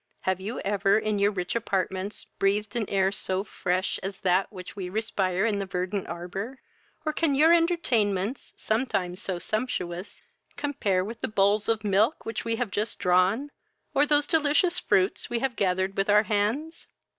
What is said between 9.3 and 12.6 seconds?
sumptuous, compare with the bowls of milk which we